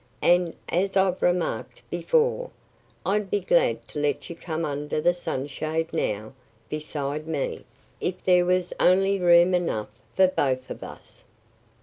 [0.23, 2.49] "And as I've remarked before,
[3.05, 6.33] I'd be glad to let you come under the sunshade now,
[6.69, 7.65] beside me,
[7.99, 11.23] if there was only room enough for both of us."